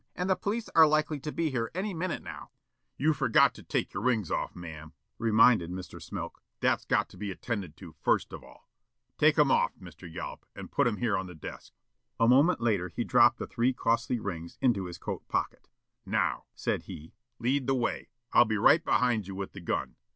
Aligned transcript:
And 0.15 0.27
the 0.27 0.35
police 0.35 0.67
are 0.73 0.87
likely 0.87 1.19
to 1.19 1.31
be 1.31 1.51
here 1.51 1.69
any 1.75 1.93
minute 1.93 2.23
now." 2.23 2.49
"You 2.97 3.13
forgot 3.13 3.53
to 3.53 3.61
take 3.61 3.93
your 3.93 4.01
rings 4.01 4.31
off, 4.31 4.55
ma'am," 4.55 4.93
reminded 5.19 5.69
Mr. 5.69 6.01
Smilk. 6.01 6.41
"That's 6.59 6.85
got 6.85 7.07
to 7.09 7.17
be 7.17 7.29
attended 7.29 7.77
to, 7.77 7.93
first 8.01 8.33
of 8.33 8.43
all. 8.43 8.67
Take 9.19 9.37
'em 9.37 9.51
off, 9.51 9.75
Mr. 9.77 10.11
Yollop, 10.11 10.43
and 10.55 10.71
put 10.71 10.87
'em 10.87 10.97
here 10.97 11.15
on 11.15 11.27
the 11.27 11.35
desk." 11.35 11.73
A 12.19 12.27
moment 12.27 12.59
later 12.61 12.89
he 12.89 13.03
dropped 13.03 13.37
the 13.37 13.45
three 13.45 13.73
costly 13.73 14.19
rings 14.19 14.57
into 14.59 14.85
his 14.85 14.97
coat 14.97 15.27
pocket. 15.27 15.69
"Now," 16.03 16.45
said 16.55 16.85
he, 16.85 17.13
"lead 17.37 17.67
the 17.67 17.75
way. 17.75 18.09
I'll 18.33 18.45
be 18.45 18.57
right 18.57 18.83
behind 18.83 19.27
you 19.27 19.35
with 19.35 19.51
the 19.51 19.61
gun. 19.61 19.97